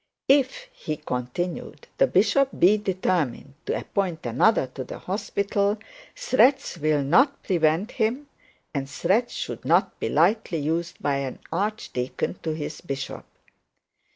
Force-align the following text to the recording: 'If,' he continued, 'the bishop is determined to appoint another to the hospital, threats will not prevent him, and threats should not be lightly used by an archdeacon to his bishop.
'If,' 0.27 0.67
he 0.73 0.97
continued, 0.97 1.87
'the 1.99 2.07
bishop 2.07 2.49
is 2.59 2.79
determined 2.79 3.53
to 3.67 3.77
appoint 3.77 4.25
another 4.25 4.65
to 4.65 4.83
the 4.83 4.97
hospital, 4.97 5.77
threats 6.15 6.79
will 6.79 7.03
not 7.03 7.43
prevent 7.43 7.91
him, 7.91 8.25
and 8.73 8.89
threats 8.89 9.35
should 9.35 9.63
not 9.63 9.99
be 9.99 10.09
lightly 10.09 10.57
used 10.57 10.99
by 11.03 11.17
an 11.17 11.37
archdeacon 11.51 12.39
to 12.41 12.55
his 12.55 12.81
bishop. 12.81 13.25